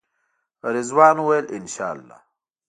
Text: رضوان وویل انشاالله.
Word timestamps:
رضوان 0.75 1.15
وویل 1.21 1.45
انشاالله. 1.57 2.17